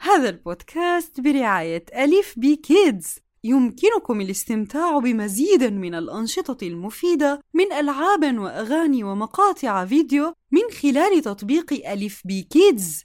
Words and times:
هذا 0.00 0.28
البودكاست 0.28 1.20
برعاية 1.20 1.84
AlifBee 1.96 2.56
Kids 2.56 3.18
يمكنكم 3.44 4.20
الاستمتاع 4.20 4.98
بمزيد 4.98 5.64
من 5.64 5.94
الأنشطة 5.94 6.66
المفيدة 6.66 7.40
من 7.54 7.72
ألعاب 7.72 8.38
وأغاني 8.38 9.04
ومقاطع 9.04 9.84
فيديو 9.84 10.34
من 10.50 10.62
خلال 10.82 11.22
تطبيق 11.22 11.90
AlifBee 11.92 12.42
Kids 12.42 13.04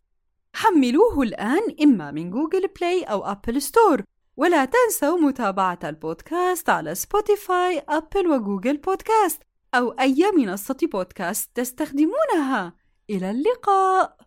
حملوه 0.54 1.22
الآن 1.22 1.76
إما 1.84 2.12
من 2.12 2.32
Google 2.32 2.68
Play 2.68 3.04
أو 3.04 3.26
App 3.26 3.62
Store 3.62 4.04
ولا 4.38 4.66
تنسوا 4.66 5.18
متابعة 5.18 5.80
البودكاست 5.84 6.70
على 6.70 6.96
سبوتيفاي، 6.96 7.84
أبل 7.90 8.28
وجوجل 8.28 8.78
بودكاست 8.78 9.42
أو 9.74 9.92
أي 9.92 10.32
منصة 10.38 10.78
بودكاست 10.92 11.50
تستخدمونها. 11.56 12.74
إلى 13.10 13.32
اللقاء. 13.32 14.18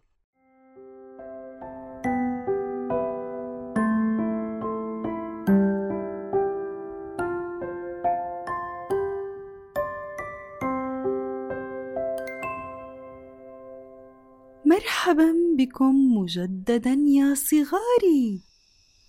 مرحبا 14.84 15.34
بكم 15.58 16.16
مجددا 16.16 16.98
يا 17.06 17.34
صغاري. 17.34 18.40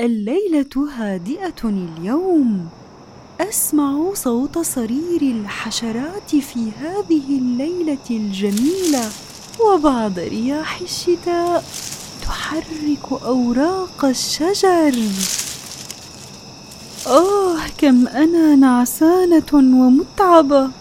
الليلة 0.01 0.89
هادئة 0.97 1.61
اليوم. 1.63 2.69
أسمع 3.41 4.13
صوت 4.13 4.57
صرير 4.57 5.21
الحشرات 5.21 6.35
في 6.35 6.71
هذه 6.71 7.37
الليلة 7.37 8.07
الجميلة 8.09 9.09
وبعض 9.59 10.19
رياح 10.19 10.81
الشتاء 10.81 11.63
تحرك 12.21 13.23
أوراق 13.23 14.05
الشجر. 14.05 14.95
آه 17.07 17.67
كم 17.77 18.07
أنا 18.07 18.55
نعسانة 18.55 19.51
ومتعبة. 19.53 20.71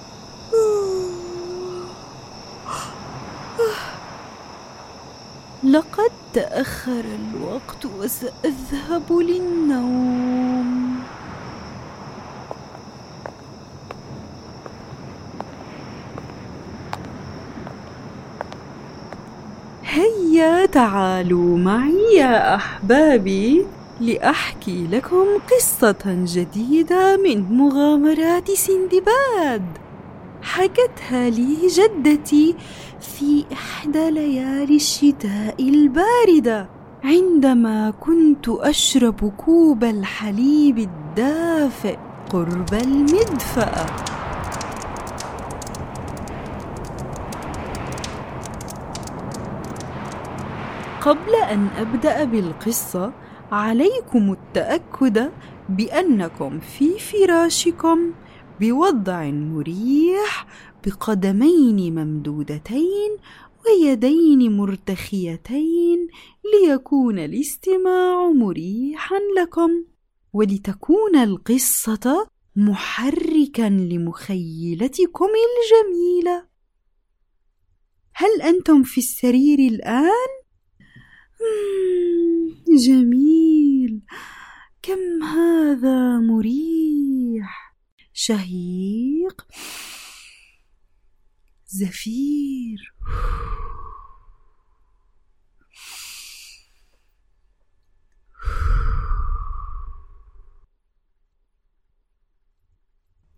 تأخر 6.34 7.04
الوقت 7.04 7.86
وسأذهب 7.98 9.12
للنوم. 9.12 10.96
هيا 19.84 20.66
تعالوا 20.66 21.58
معي 21.58 22.16
يا 22.16 22.54
أحبابي 22.54 23.66
لأحكي 24.00 24.86
لكم 24.86 25.26
قصة 25.50 26.04
جديدة 26.34 27.16
من 27.16 27.56
مغامرات 27.56 28.50
سندباد. 28.50 29.83
حكتها 30.44 31.30
لي 31.30 31.56
جدتي 31.66 32.54
في 33.00 33.44
إحدى 33.52 34.10
ليالي 34.10 34.76
الشتاء 34.76 35.56
الباردة. 35.60 36.68
عندما 37.04 37.90
كنت 37.90 38.48
أشرب 38.48 39.32
كوب 39.36 39.84
الحليب 39.84 40.78
الدافئ 40.78 41.96
قرب 42.30 42.74
المدفأة. 42.74 43.86
قبل 51.00 51.34
أن 51.50 51.68
أبدأ 51.78 52.24
بالقصة 52.24 53.12
عليكم 53.52 54.32
التأكد 54.32 55.30
بأنكم 55.68 56.58
في 56.60 56.98
فراشكم. 56.98 57.98
بوضع 58.60 59.30
مريح 59.30 60.46
بقدمين 60.86 61.94
ممدودتين 61.94 63.16
ويدين 63.66 64.56
مرتخيتين 64.56 66.08
ليكون 66.54 67.18
الاستماع 67.18 68.30
مريحا 68.30 69.16
لكم 69.38 69.84
ولتكون 70.32 71.16
القصة 71.16 72.28
محركا 72.56 73.68
لمخيلتكم 73.68 75.26
الجميلة. 75.26 76.46
هل 78.14 78.42
أنتم 78.42 78.82
في 78.82 78.98
السرير 78.98 79.58
الآن؟ 79.58 80.30
جميل. 82.68 84.00
كم 84.82 85.22
هذا 85.22 86.18
مريح؟ 86.18 87.63
شهيق. 88.14 89.46
زفير. 91.66 92.94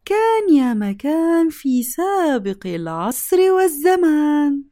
كان 0.05 0.55
يا 0.55 0.75
مكان 0.75 1.51
في 1.51 1.83
سابق 1.83 2.67
العصر 2.67 3.37
والزمان. 3.37 4.65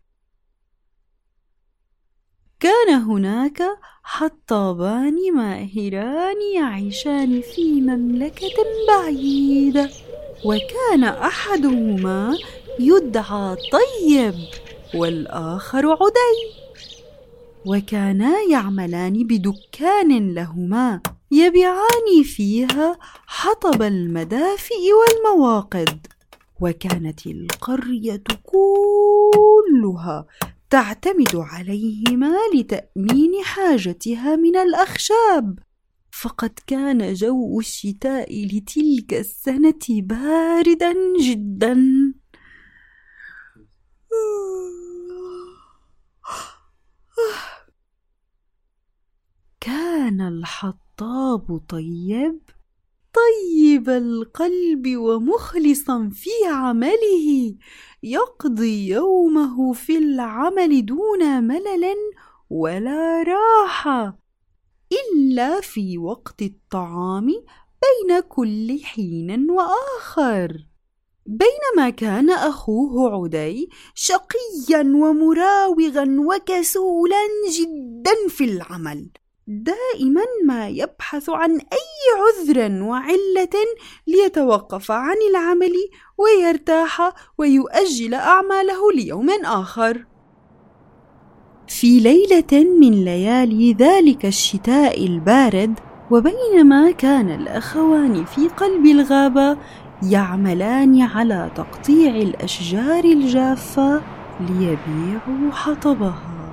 كان 2.65 2.95
هناك 2.95 3.63
حطابان 4.03 5.35
ماهران 5.35 6.37
يعيشان 6.55 7.41
في 7.41 7.81
مملكة 7.81 8.65
بعيدة 8.89 9.91
وكان 10.45 11.05
أحدهما 11.05 12.39
يدعى 12.81 13.57
طيب 13.73 14.35
والآخر 14.95 15.87
عدي 15.91 16.37
وكانا 17.67 18.35
يعملان 18.51 19.27
بدكان 19.27 20.35
لهما 20.35 21.01
يبيعان 21.31 22.23
فيها 22.25 22.99
حطب 23.27 23.83
المدافئ 23.83 24.85
والمواقد 25.01 26.07
وكانت 26.61 27.27
القرية 27.27 28.23
كلها 28.45 30.27
تعتمد 30.71 31.37
عليهما 31.37 32.37
لتأمين 32.55 33.45
حاجتها 33.45 34.37
من 34.37 34.57
الأخشاب. 34.57 35.59
فقد 36.11 36.59
كان 36.67 37.15
جو 37.15 37.61
الشتاء 37.61 38.47
لتلك 38.47 39.15
السنة 39.15 39.87
باردا 39.91 40.95
جدا. 41.21 41.75
كان 49.61 50.21
الحطاب 50.21 51.61
طيب. 51.69 52.41
طيب 53.15 53.89
القلب 53.89 54.97
ومخلصا 54.97 56.11
في 56.13 56.31
عمله 56.47 57.55
يقضي 58.03 58.89
يومه 58.89 59.73
في 59.73 59.99
العمل 59.99 60.87
دون 60.87 61.45
ملل 61.45 61.97
ولا 62.51 63.23
راحة 63.23 64.19
إلا 64.93 65.61
في 65.61 65.99
وقت 65.99 66.43
الطعام 66.43 67.27
بين 67.85 68.21
كل 68.21 68.81
حين 68.85 69.51
وآخر. 69.51 70.67
بينما 71.27 71.91
كان 71.91 72.31
أخوه 72.31 73.25
عدي 73.25 73.71
شقيا 73.95 74.81
ومراوغا 74.81 76.17
وكسولا 76.19 77.23
جدا 77.51 78.29
في 78.29 78.45
العمل. 78.45 79.11
دائما 79.47 80.25
ما 80.45 80.69
يبحث 80.69 81.31
عن 81.31 81.51
أي 81.51 82.05
عذر 82.21 82.83
وعلة 82.83 83.57
ليتوقف 84.07 84.91
عن 84.91 85.17
العمل 85.31 85.73
ويرتاح 86.19 87.13
ويؤجل 87.39 88.15
أعماله 88.15 88.93
ليوم 88.93 89.31
آخر. 89.45 90.05
في 91.69 92.01
ليلة 92.01 92.65
من 92.81 93.05
ليالي 93.05 93.73
ذلك 93.73 94.27
الشتاء 94.27 95.07
البارد 95.07 95.81
وبينما 96.11 96.91
كان 96.91 97.31
الأخوان 97.31 98.25
في 98.25 98.49
قلب 98.49 98.87
الغابة 98.87 99.59
يعملان 100.03 101.03
على 101.03 101.51
تقطيع 101.55 102.17
الأشجار 102.17 103.05
الجافة 103.05 104.03
ليبيعوا 104.41 105.53
حطبها. 105.53 106.44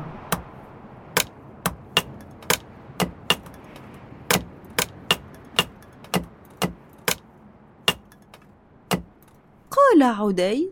قال 9.92 10.04
عدي 10.04 10.72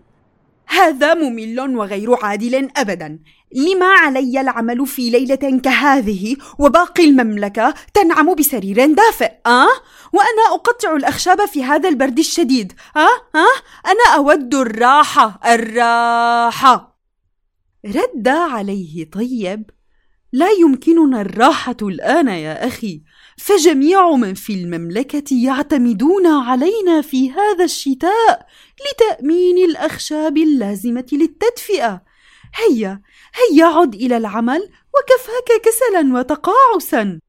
هذا 0.68 1.14
ممل 1.14 1.60
وغير 1.78 2.26
عادل 2.26 2.70
ابدا 2.78 3.20
لما 3.56 3.86
علي 3.86 4.42
العمل 4.42 4.88
في 4.88 5.10
ليلة 5.10 5.60
كهذه 5.64 6.36
وباقي 6.60 7.04
المملكة 7.04 7.74
تنعم 7.94 8.36
بسرير 8.36 8.94
دافئ 8.94 9.32
أه؟ 9.46 9.68
وأنا 10.14 10.54
أقطع 10.54 10.96
الأخشاب 10.96 11.46
في 11.46 11.64
هذا 11.64 11.90
البرد 11.90 12.20
الشديد 12.20 12.74
أه؟ 12.96 13.00
أه؟ 13.00 13.62
أنا 13.86 14.16
أود 14.16 14.56
الراحة 14.56 15.40
الراحة 15.46 17.00
رد 17.86 18.28
عليه 18.28 19.12
طيب 19.12 19.70
لا 20.34 20.50
يمكننا 20.50 21.22
الراحة 21.22 21.78
الآن 21.82 22.28
يا 22.28 22.68
أخي 22.68 23.02
فجميع 23.40 24.16
من 24.16 24.34
في 24.34 24.54
المملكة 24.54 25.24
يعتمدون 25.32 26.28
علينا 26.28 27.02
في 27.02 27.32
هذا 27.32 27.64
الشتاء 27.64 28.48
لتأمين 28.88 29.70
الأخشاب 29.70 30.38
اللازمة 30.38 31.06
للتدفئة. 31.12 32.04
هيا 32.56 33.02
هيا 33.36 33.66
عد 33.66 33.96
إلى 33.96 34.18
العمل 34.18 34.62
وكفاك 34.62 35.62
كسلا 35.64 36.20
وتقاعسا. 36.20 37.20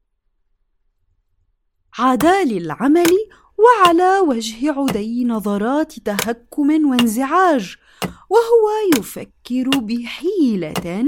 عادا 1.99 2.43
للعمل 2.43 3.17
وعلى 3.57 4.19
وجه 4.19 4.71
عدي 4.71 5.25
نظرات 5.25 5.99
تهكم 5.99 6.89
وانزعاج. 6.89 7.77
وهو 8.29 8.99
يفكر 8.99 9.69
بحيلة 9.79 11.05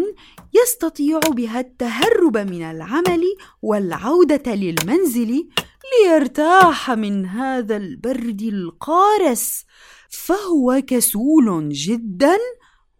يستطيع 0.54 1.20
بها 1.20 1.60
التهرب 1.60 2.38
من 2.38 2.62
العمل 2.62 3.24
والعودة 3.62 4.56
للمنزل 4.56 5.50
ليرتاح 5.94 6.92
من 6.92 7.26
هذا 7.26 7.78
البرد 7.78 8.42
القارس 8.42 9.66
فهو 10.10 10.82
كسول 10.88 11.70
جدا 11.70 12.38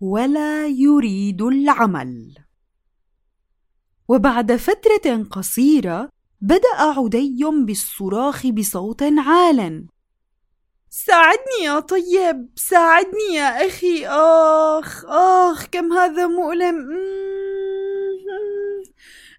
ولا 0.02 0.68
يريد 0.68 1.42
العمل. 1.42 2.36
وبعد 4.08 4.56
فترة 4.56 5.24
قصيرة 5.32 6.10
بدأ 6.42 6.76
عدي 6.76 7.44
بالصراخ 7.66 8.48
بصوت 8.48 9.04
عال. 9.04 9.88
ساعدني 10.96 11.64
يا 11.64 11.80
طيب 11.80 12.50
ساعدني 12.56 13.34
يا 13.34 13.68
أخي. 13.68 14.08
آخ 14.08 15.06
آخ 15.06 15.66
كم 15.66 15.94
هذا 15.94 16.28
مؤلم. 16.28 16.92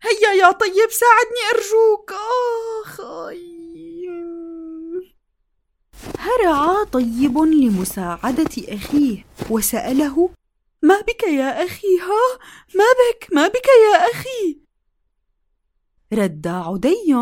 هيا 0.02 0.32
يا 0.42 0.50
طيب 0.50 0.90
ساعدني 0.90 1.42
أرجوك. 1.54 2.12
آخ 2.82 3.00
هرع 6.18 6.84
طيب 6.84 7.38
لمساعدة 7.38 8.50
أخيه 8.68 9.26
وسأله 9.50 10.30
ما 10.82 11.00
بك 11.00 11.22
يا 11.22 11.64
أخي؟ 11.64 11.98
ها؟ 12.00 12.38
ما 12.74 12.84
بك؟ 13.00 13.28
ما 13.32 13.48
بك 13.48 13.66
يا 13.92 14.10
أخي؟ 14.10 14.58
رد 16.12 16.46
عدي 16.46 17.14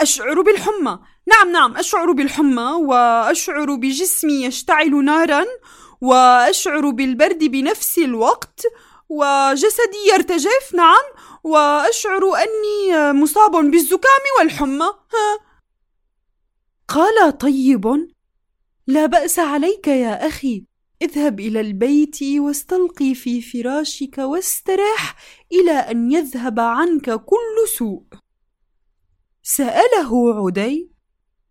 أشعر 0.00 0.42
بالحمى. 0.42 0.98
نعم 1.26 1.52
نعم 1.52 1.76
أشعر 1.76 2.12
بالحمى 2.12 2.62
وأشعر 2.62 3.74
بجسمي 3.74 4.44
يشتعل 4.44 5.04
نارا 5.04 5.44
وأشعر 6.00 6.90
بالبرد 6.90 7.44
بنفس 7.44 7.98
الوقت 7.98 8.62
وجسدي 9.08 10.08
يرتجف 10.14 10.74
نعم 10.74 11.04
وأشعر 11.44 12.22
أني 12.34 13.12
مصاب 13.12 13.50
بالزكام 13.70 14.22
والحمى. 14.38 14.84
ها. 14.84 15.38
قال 16.88 17.38
طيب 17.38 18.08
لا 18.86 19.06
بأس 19.06 19.38
عليك 19.38 19.88
يا 19.88 20.26
أخي 20.26 20.64
اذهب 21.02 21.40
إلى 21.40 21.60
البيت 21.60 22.18
واستلقي 22.38 23.14
في 23.14 23.42
فراشك 23.42 24.18
واسترح 24.18 25.16
إلى 25.52 25.72
أن 25.72 26.12
يذهب 26.12 26.60
عنك 26.60 27.10
كل 27.10 27.68
سوء. 27.78 28.02
سأله 29.42 30.34
عدي 30.34 30.92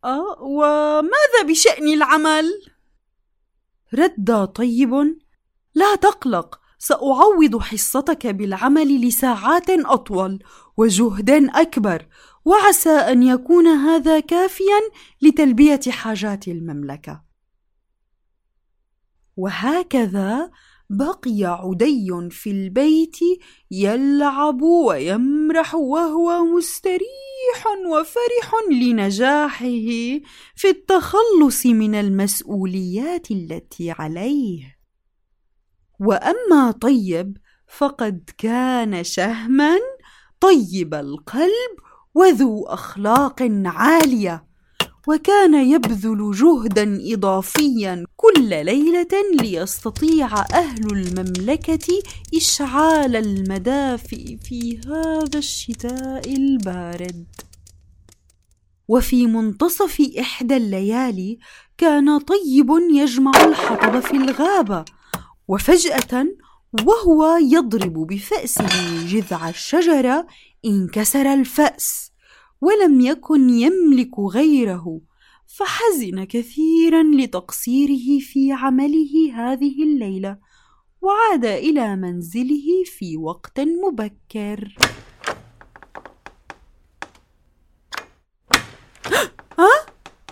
أه 0.04 0.42
وماذا 0.42 1.42
بشأن 1.48 1.88
العمل؟ 1.88 2.46
رد 3.94 4.48
طيب 4.48 4.94
لا 5.76 5.96
تقلق 5.96 6.60
سأعوض 6.80 7.62
حصتك 7.62 8.28
بالعمل 8.28 9.08
لساعات 9.08 9.70
أطول 9.70 10.44
وجهد 10.78 11.30
أكبر 11.56 12.08
وعسى 12.46 12.90
أن 12.90 13.24
يكون 13.24 13.68
هذا 13.68 14.20
كافيا 14.20 14.80
لتلبية 15.22 15.80
حاجات 15.90 16.48
المملكة 16.48 17.24
وهكذا 19.38 20.52
بقي 20.94 21.44
عدي 21.44 22.30
في 22.30 22.52
البيت 22.52 23.18
يلعب 23.72 24.62
ويمرح 24.62 25.76
وهو 25.76 26.44
مستريح 26.46 27.68
وفرح 27.88 28.52
لنجاحه 28.72 29.66
في 30.56 30.70
التخلص 30.70 31.66
من 31.66 31.96
المسؤوليات 31.96 33.32
التي 33.32 33.92
عليه. 33.92 34.78
وأما 36.00 36.72
طيب 36.72 37.38
فقد 37.78 38.30
كان 38.38 39.04
شهما 39.04 39.80
طيب 40.40 40.94
القلب 40.94 41.76
وذو 42.16 42.66
أخلاق 42.66 43.42
عالية. 43.66 44.51
وكان 45.08 45.54
يبذل 45.72 46.32
جهدا 46.32 47.00
اضافيا 47.14 48.06
كل 48.16 48.50
ليلة 48.66 49.08
ليستطيع 49.42 50.28
أهل 50.54 50.86
المملكة 50.92 52.02
إشعال 52.36 53.16
المدافئ 53.16 54.38
في 54.38 54.80
هذا 54.88 55.38
الشتاء 55.40 56.34
البارد. 56.34 57.26
وفي 58.88 59.28
منتصف 59.28 60.02
إحدى 60.20 60.58
الليالي 60.58 61.40
كان 61.78 62.20
طيب 62.20 62.70
يجمع 62.94 63.32
الحطب 63.44 64.00
في 64.00 64.12
الغابة 64.12 64.86
وفجأة 65.48 66.28
وهو 66.86 67.38
يضرب 67.42 67.94
بفأسه 67.94 68.68
جذع 69.06 69.50
الشجرة 69.50 70.28
انكسر 70.66 71.34
الفأس. 71.34 72.11
ولم 72.62 73.02
يكن 73.02 73.50
يملك 73.50 74.20
غيره 74.20 75.02
فحزن 75.58 76.24
كثيرا 76.24 77.04
لتقصيره 77.04 78.20
في 78.20 78.52
عمله 78.52 79.34
هذه 79.36 79.84
الليلة 79.84 80.38
وعاد 81.02 81.46
إلى 81.46 81.96
منزله 81.96 82.84
في 82.86 83.18
وقت 83.18 83.60
مبكر. 83.60 84.76
ها؟ 89.60 89.86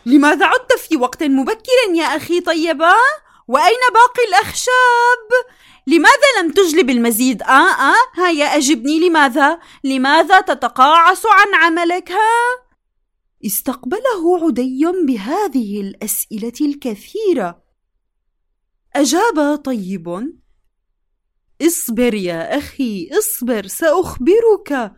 لماذا 0.06 0.46
عدت 0.46 0.74
في 0.74 0.98
وقت 0.98 1.24
مبكر 1.24 1.94
يا 1.96 2.06
أخي 2.06 2.42
طيبة؟ 2.42 2.94
وأين 3.48 3.80
باقي 3.94 4.28
الأخشاب؟ 4.30 5.30
لماذا 5.90 6.42
لم 6.42 6.52
تجلب 6.52 6.90
المزيد؟ 6.90 7.42
آه 7.42 7.72
آه. 7.92 8.28
هيا 8.28 8.46
أجبني 8.46 9.10
لماذا؟ 9.10 9.60
لماذا 9.84 10.42
تتقاعس 10.42 11.24
عن 11.26 11.56
عملك؟ 11.56 12.12
ها؟ 12.12 12.70
استقبله 13.46 14.46
عدي 14.46 14.86
بهذه 15.08 15.82
الأسئلة 15.82 16.54
الكثيرة. 16.62 17.64
أجاب 18.96 19.56
طيب. 19.56 20.34
اصبر 21.62 22.14
يا 22.14 22.58
أخي 22.58 23.10
اصبر 23.20 23.68
سأخبرك. 23.68 24.94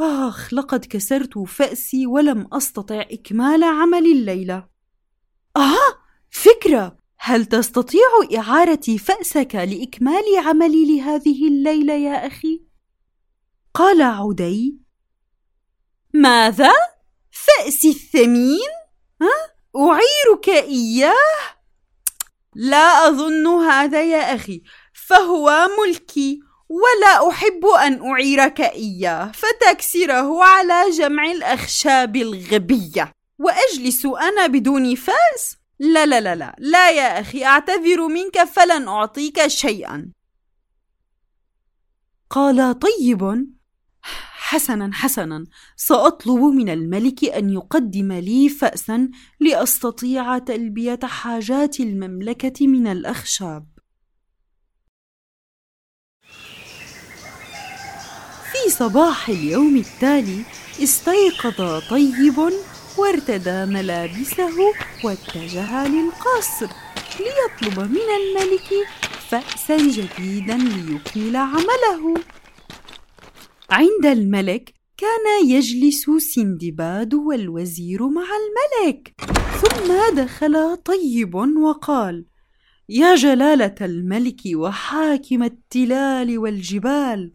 آخ 0.00 0.54
لقد 0.54 0.84
كسرت 0.84 1.38
فأسي 1.38 2.06
ولم 2.06 2.48
أستطع 2.52 3.00
إكمال 3.00 3.64
عمل 3.64 4.06
الليلة. 4.06 4.68
آه 5.56 5.98
فكرة. 6.30 6.98
هل 7.20 7.46
تستطيع 7.46 8.08
إعارتي 8.38 8.98
فأسك 8.98 9.54
لإكمال 9.54 10.24
عملي 10.46 10.96
لهذه 10.96 11.48
الليلة 11.48 11.92
يا 11.92 12.26
أخي؟ 12.26 12.62
قال 13.74 14.02
عدي: 14.02 14.78
ماذا؟ 16.14 16.72
فأسي 17.30 17.90
الثمين؟ 17.90 18.70
ها؟ 19.22 19.28
أعيرك 19.76 20.48
إياه؟ 20.48 21.58
لا 22.54 23.08
أظن 23.08 23.46
هذا 23.46 24.04
يا 24.04 24.34
أخي، 24.34 24.62
فهو 24.92 25.68
ملكي، 25.80 26.40
ولا 26.68 27.28
أحب 27.28 27.66
أن 27.66 28.06
أعيرك 28.10 28.60
إياه، 28.60 29.32
فتكسره 29.32 30.44
على 30.44 30.90
جمع 30.90 31.24
الأخشاب 31.30 32.16
الغبية، 32.16 33.12
وأجلس 33.38 34.06
أنا 34.06 34.46
بدون 34.46 34.94
فأس؟ 34.94 35.57
لا 35.78 36.06
لا 36.06 36.20
لا 36.20 36.34
لا. 36.34 36.56
لا 36.58 36.90
يا 36.90 37.20
أخي 37.20 37.44
أعتذر 37.44 38.08
منك 38.08 38.44
فلن 38.44 38.88
أعطيك 38.88 39.46
شيئا. 39.46 40.12
قال 42.30 42.78
طيب. 42.78 43.48
حسنا 44.48 44.90
حسنا. 44.92 45.46
سأطلب 45.76 46.40
من 46.40 46.68
الملك 46.68 47.24
أن 47.24 47.50
يقدم 47.50 48.12
لي 48.12 48.48
فاسا 48.48 49.10
لأستطيع 49.40 50.38
تلبية 50.38 51.00
حاجات 51.04 51.80
المملكة 51.80 52.66
من 52.66 52.86
الأخشاب. 52.86 53.66
في 58.52 58.70
صباح 58.70 59.28
اليوم 59.28 59.76
التالي 59.76 60.44
استيقظ 60.82 61.88
طيب 61.90 62.52
وارتدى 62.98 63.72
ملابسه 63.72 64.74
واتجه 65.04 65.88
للقصر 65.88 66.68
ليطلب 67.20 67.90
من 67.90 68.08
الملك 68.20 68.88
فأسا 69.28 69.76
جديدا 69.76 70.56
ليكمل 70.56 71.36
عمله. 71.36 72.14
عند 73.70 74.06
الملك 74.06 74.74
كان 74.96 75.48
يجلس 75.48 76.10
سندباد 76.34 77.14
والوزير 77.14 78.08
مع 78.08 78.22
الملك 78.22 79.14
ثم 79.62 80.16
دخل 80.22 80.76
طيب 80.76 81.34
وقال 81.34 82.26
يا 82.88 83.14
جلالة 83.14 83.74
الملك 83.80 84.40
وحاكم 84.54 85.42
التلال 85.42 86.38
والجبال 86.38 87.32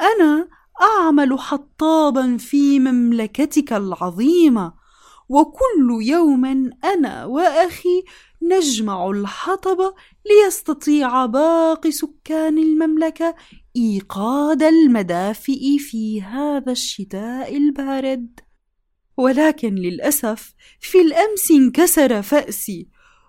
أنا 0.00 0.48
أعمل 0.82 1.38
حطابا 1.38 2.36
في 2.36 2.78
مملكتك 2.78 3.72
العظيمة 3.72 4.83
وكل 5.28 6.02
يوم 6.02 6.44
أنا 6.84 7.24
وأخي 7.24 8.02
نجمع 8.42 9.10
الحطب 9.10 9.94
ليستطيع 10.26 11.26
باقي 11.26 11.90
سكان 11.90 12.58
المملكة 12.58 13.34
إيقاد 13.76 14.62
المدافئ 14.62 15.78
في 15.78 16.22
هذا 16.22 16.72
الشتاء 16.72 17.56
البارد. 17.56 18.40
ولكن 19.16 19.74
للأسف 19.74 20.54
في 20.80 21.00
الأمس 21.00 21.50
انكسر 21.50 22.22
فأسي 22.22 22.88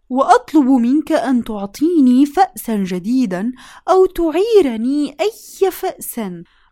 وأطلب 0.09 0.65
منك 0.65 1.11
أن 1.11 1.43
تعطيني 1.43 2.25
فاسا 2.25 2.75
جديدا 2.75 3.51
أو 3.89 4.05
تعيرني 4.05 5.15
أي 5.21 5.71
فأس 5.71 6.19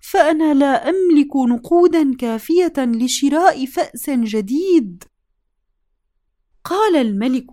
فأنا 0.02 0.54
لا 0.54 0.90
أملك 0.90 1.36
نقودا 1.36 2.16
كافية 2.16 2.74
لشراء 2.78 3.66
فأس 3.66 4.10
جديد. 4.10 5.04
قال 6.64 6.96
الملك 6.96 7.52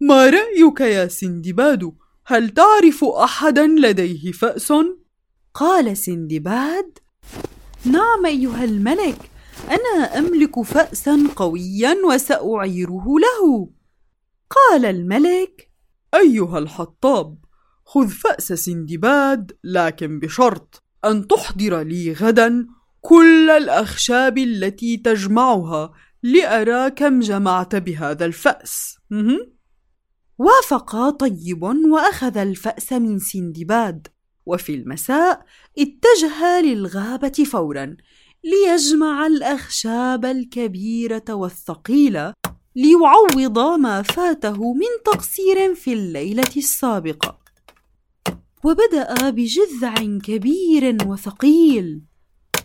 ما 0.00 0.30
رأيك 0.30 0.80
يا 0.80 1.08
سندباد؟ 1.08 1.92
هل 2.26 2.50
تعرف 2.50 3.04
أحدا 3.04 3.66
لديه 3.66 4.32
فأس؟ 4.32 4.72
قال 5.54 5.96
سندباد 5.96 6.98
نعم 7.84 8.26
أيها 8.26 8.64
الملك 8.64 9.30
أنا 9.70 10.18
أملك 10.18 10.62
فأسا 10.62 11.28
قويا 11.36 11.96
وسأعيره 12.04 13.04
له. 13.18 13.70
قال 14.50 14.84
الملك 14.84 15.70
أيها 16.14 16.58
الحطاب 16.58 17.38
خذ 17.84 18.08
فأس 18.08 18.52
سندباد 18.52 19.52
لكن 19.64 20.20
بشرط 20.20 20.82
أن 21.04 21.26
تحضر 21.28 21.82
لي 21.82 22.12
غدا 22.12 22.66
كل 23.00 23.50
الأخشاب 23.50 24.38
التي 24.38 24.96
تجمعها 24.96 25.92
لأرى 26.22 26.90
كم 26.90 27.20
جمعت 27.20 27.76
بهذا 27.76 28.24
الفأس. 28.24 28.98
وافق 30.38 31.10
طيب 31.10 31.62
وأخذ 31.62 32.38
الفأس 32.38 32.92
من 32.92 33.18
سندباد. 33.18 34.06
وفي 34.46 34.74
المساء 34.74 35.44
اتجه 35.78 36.60
للغابة 36.60 37.44
فورا 37.50 37.96
ليجمع 38.44 39.26
الأخشاب 39.26 40.24
الكبيرة 40.24 41.24
والثقيلة 41.30 42.34
ليعوض 42.76 43.58
ما 43.58 44.02
فاته 44.02 44.74
من 44.74 45.02
تقصير 45.04 45.74
في 45.74 45.92
الليلة 45.92 46.52
السابقة. 46.56 47.38
وبدأ 48.64 49.30
بجذع 49.30 49.94
كبير 50.24 50.96
وثقيل. 51.06 52.02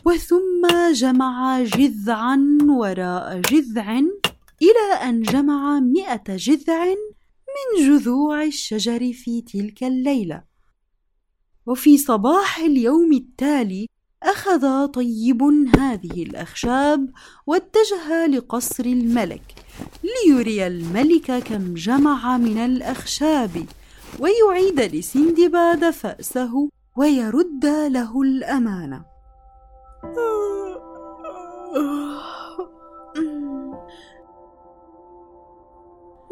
وثم 0.05 0.91
جمع 0.93 1.63
جذعا 1.63 2.57
وراء 2.61 3.41
جذع 3.41 3.99
إلى 4.61 4.93
أن 5.03 5.21
جمع 5.21 5.79
مئة 5.79 6.35
جذع 6.35 6.85
من 7.55 7.87
جذوع 7.87 8.43
الشجر 8.43 9.13
في 9.13 9.41
تلك 9.41 9.83
الليلة. 9.83 10.43
وفي 11.65 11.97
صباح 11.97 12.57
اليوم 12.57 13.13
التالي 13.13 13.87
أخذ 14.23 14.87
طيب 14.87 15.43
هذه 15.77 16.23
الأخشاب 16.23 17.09
واتجه 17.47 18.25
لقصر 18.25 18.85
الملك 18.85 19.55
ليري 20.03 20.67
الملك 20.67 21.31
كم 21.31 21.73
جمع 21.73 22.37
من 22.37 22.57
الأخشاب 22.57 23.65
ويعيد 24.19 24.81
لسندباد 24.95 25.89
فأسه 25.89 26.69
ويرد 26.97 27.65
له 27.65 28.21
الأمانة. 28.21 29.10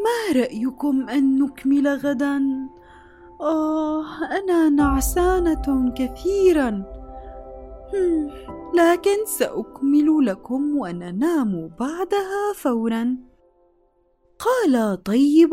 ما 0.03 0.19
رأيكم 0.35 1.09
أن 1.09 1.39
نكمل 1.43 1.87
غدا؟ 1.87 2.41
آه 3.41 4.05
أنا 4.23 4.69
نعسانة 4.69 5.93
كثيرا. 5.97 6.83
لكن 8.75 9.25
سأكمل 9.25 10.25
لكم 10.25 10.77
وننام 10.77 11.71
بعدها 11.79 12.53
فورا. 12.55 13.17
قال 14.39 15.03
طيب. 15.03 15.49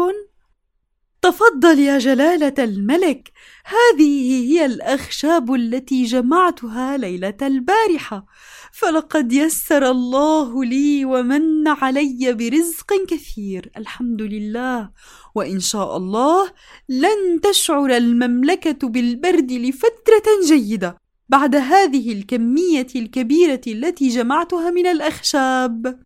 تفضل 1.26 1.78
يا 1.78 1.98
جلالة 1.98 2.54
الملك. 2.58 3.32
هذه 3.64 4.44
هي 4.44 4.66
الأخشاب 4.66 5.54
التي 5.54 6.04
جمعتها 6.04 6.96
ليلة 6.96 7.36
البارحة. 7.42 8.26
فلقد 8.72 9.32
يسر 9.32 9.90
الله 9.90 10.64
لي 10.64 11.04
ومن 11.04 11.68
علي 11.68 12.32
برزق 12.32 13.06
كثير. 13.08 13.70
الحمد 13.76 14.22
لله. 14.22 14.90
وإن 15.34 15.60
شاء 15.60 15.96
الله 15.96 16.52
لن 16.88 17.40
تشعر 17.42 17.96
المملكة 17.96 18.88
بالبرد 18.88 19.52
لفترة 19.52 20.28
جيدة. 20.46 20.98
بعد 21.28 21.56
هذه 21.56 22.12
الكمية 22.12 22.86
الكبيرة 22.96 23.60
التي 23.66 24.08
جمعتها 24.08 24.70
من 24.70 24.86
الأخشاب. 24.86 26.00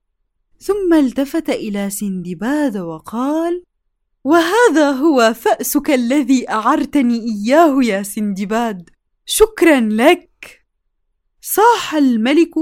ثم 0.58 0.94
التفت 0.94 1.50
إلى 1.50 1.90
سندباد 1.90 2.76
وقال 2.76 3.62
وهذا 4.24 4.90
هو 4.90 5.34
فأسك 5.34 5.90
الذي 5.90 6.50
أعرتني 6.50 7.20
إياه 7.20 7.84
يا 7.84 8.02
سندباد. 8.02 8.90
شكرا 9.26 9.80
لك. 9.80 10.64
صاح 11.40 11.94
الملك. 11.94 12.54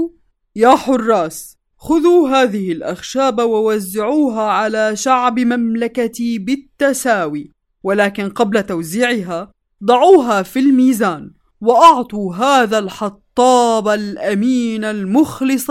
يا 0.55 0.75
حراس 0.75 1.57
خذوا 1.77 2.29
هذه 2.29 2.71
الأخشاب 2.71 3.39
ووزعوها 3.39 4.41
على 4.41 4.95
شعب 4.95 5.39
مملكتي 5.39 6.37
بالتساوي 6.37 7.51
ولكن 7.83 8.29
قبل 8.29 8.63
توزيعها 8.63 9.51
ضعوها 9.83 10.41
في 10.41 10.59
الميزان 10.59 11.31
وأعطوا 11.61 12.35
هذا 12.35 12.79
الحطاب 12.79 13.87
الأمين 13.87 14.83
المخلص 14.85 15.67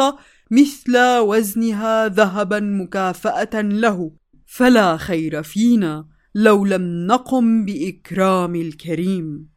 مثل 0.50 0.98
وزنها 1.18 2.08
ذهبا 2.08 2.60
مكافأة 2.60 3.60
له. 3.60 4.10
فلا 4.50 4.96
خير 4.96 5.42
فينا 5.42 6.08
لو 6.34 6.64
لم 6.64 7.06
نقم 7.06 7.64
بإكرام 7.64 8.54
الكريم. 8.54 9.48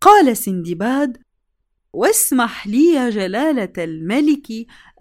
قال 0.00 0.36
سندباد 0.36 1.16
واسمح 1.92 2.66
لي 2.66 2.92
يا 2.92 3.10
جلالة 3.10 3.72
الملك 3.78 4.46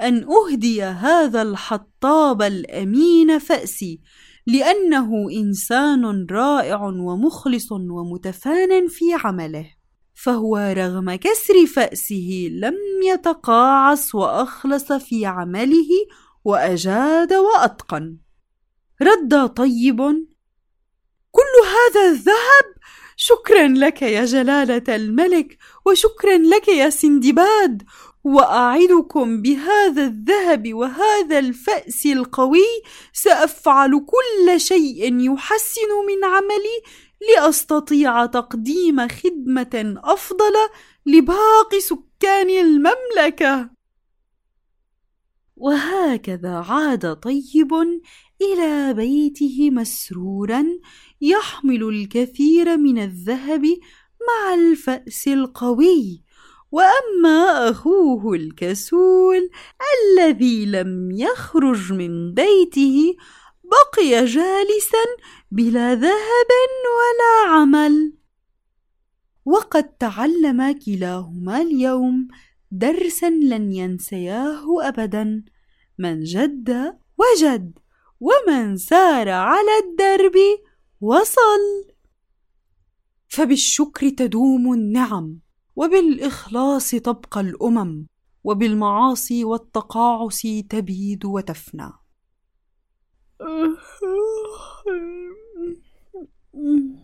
أن 0.01 0.23
أهدي 0.23 0.83
هذا 0.83 1.41
الحطاب 1.41 2.41
الأمين 2.41 3.39
فأسي 3.39 4.01
لأنه 4.47 5.29
إنسان 5.31 6.27
رائع 6.31 6.83
ومخلص 6.83 7.71
ومتفان 7.71 8.87
في 8.87 9.05
عمله. 9.23 9.65
فهو 10.13 10.57
رغم 10.57 11.15
كسر 11.15 11.65
فأسه 11.75 12.47
لم 12.51 12.75
يتقاعس 13.13 14.15
وأخلص 14.15 14.91
في 14.91 15.25
عمله 15.25 15.89
وأجاد 16.43 17.33
وأتقن. 17.33 18.22
رد 19.01 19.49
طيب. 19.49 20.01
كل 21.31 21.53
هذا 21.67 22.07
الذهب؟ 22.09 22.73
شكرا 23.15 23.67
لك 23.67 24.01
يا 24.01 24.25
جلالة 24.25 24.95
الملك 24.95 25.57
وشكرا 25.85 26.37
لك 26.37 26.67
يا 26.67 26.89
سندباد. 26.89 27.83
وأعدكم 28.23 29.41
بهذا 29.41 30.05
الذهب 30.05 30.73
وهذا 30.73 31.39
الفأس 31.39 32.05
القوي 32.05 32.83
سأفعل 33.13 33.91
كل 33.91 34.61
شيء 34.61 35.19
يحسن 35.19 35.89
من 36.07 36.23
عملي 36.25 36.81
لأستطيع 37.29 38.25
تقديم 38.25 39.07
خدمة 39.07 39.95
أفضل 40.03 40.53
لباقي 41.05 41.79
سكان 41.79 42.49
المملكة. 42.49 43.69
وهكذا 45.55 46.65
عاد 46.69 47.15
طيب 47.15 47.71
إلى 48.41 48.93
بيته 48.93 49.69
مسرورا 49.71 50.65
يحمل 51.21 51.83
الكثير 51.83 52.77
من 52.77 52.97
الذهب 52.97 53.65
مع 54.27 54.53
الفأس 54.53 55.27
القوي. 55.27 56.23
وأما 56.71 57.69
أخوه 57.69 58.33
الكسول 58.33 59.49
الذي 59.93 60.65
لم 60.65 61.11
يخرج 61.11 61.93
من 61.93 62.33
بيته 62.33 63.15
بقي 63.63 64.25
جالسا 64.25 65.05
بلا 65.51 65.95
ذهب 65.95 66.51
ولا 66.97 67.51
عمل. 67.53 68.13
وقد 69.45 69.83
تعلم 69.83 70.71
كلاهما 70.85 71.61
اليوم 71.61 72.27
درسا 72.71 73.29
لن 73.29 73.71
ينسياه 73.71 74.87
أبدا. 74.87 75.43
من 75.99 76.23
جد 76.23 76.97
وجد. 77.17 77.82
ومن 78.23 78.77
سار 78.77 79.29
على 79.29 79.77
الدرب 79.83 80.33
وصل. 81.01 81.87
فبالشكر 83.27 84.09
تدوم 84.09 84.73
النعم 84.73 85.39
وبالإخلاص 85.75 86.91
تبقى 86.91 87.41
الأمم 87.41 88.07
وبالمعاصي 88.43 89.43
والتقاعس 89.43 90.47
تبيد 90.69 91.25
وتفنى. 91.25 91.91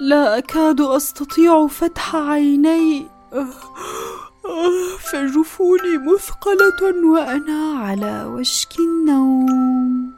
لا 0.00 0.38
أكاد 0.38 0.80
أستطيع 0.80 1.66
فتح 1.66 2.16
عيني. 2.16 3.06
فجفوني 4.98 5.98
مثقلة 5.98 7.04
وأنا 7.04 7.78
على 7.78 8.24
وشك 8.24 8.78
النوم. 8.78 10.12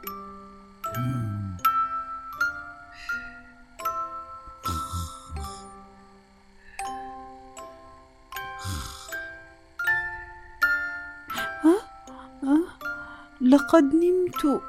لقد 13.41 13.95
نمت. 13.95 14.61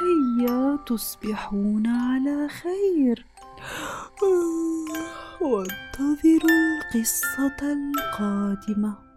هيا 0.00 0.78
تصبحون 0.86 1.86
على 1.86 2.48
خير. 2.48 3.29
وانتظروا 6.00 6.50
القصة 6.94 7.72
القادمة. 7.72 9.09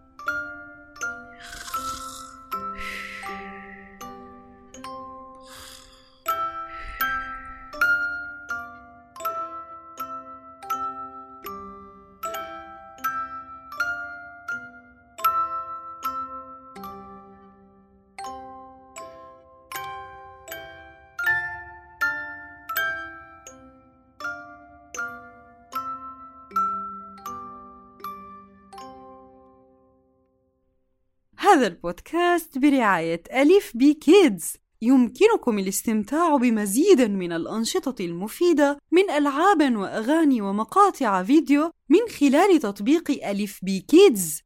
هذا 31.54 31.68
البودكاست 31.68 32.58
برعاية 32.58 33.24
AlifBee 33.34 33.94
Kids. 33.94 34.54
يمكنكم 34.82 35.60
الاستمتاع 35.60 36.36
بمزيد 36.36 37.02
من 37.02 37.32
الأنشطة 37.32 38.06
المفيدة 38.06 38.78
من 38.92 39.10
ألعاب 39.10 39.76
وأغاني 39.76 40.42
ومقاطع 40.42 41.24
فيديو 41.24 41.72
من 41.90 42.00
خلال 42.20 42.60
تطبيق 42.60 43.28
AlifBee 43.30 43.80
Kids. 43.80 44.42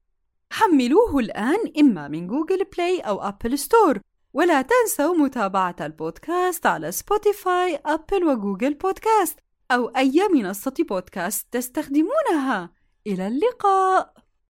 حملوه 0.51 1.19
الآن 1.19 1.57
إما 1.79 2.07
من 2.07 2.27
Google 2.27 2.63
Play 2.77 2.99
أو 2.99 3.21
App 3.21 3.59
Store. 3.59 3.99
ولا 4.33 4.61
تنسوا 4.61 5.15
متابعة 5.15 5.75
البودكاست 5.81 6.65
على 6.65 6.91
سبوتيفاي، 6.91 7.79
أبل 7.85 8.23
وجوجل 8.23 8.73
بودكاست 8.73 9.39
أو 9.71 9.87
أي 9.87 10.27
منصة 10.33 10.73
بودكاست 10.79 11.47
تستخدمونها. 11.51 12.69
إلى 13.07 13.27
اللقاء. 13.27 14.26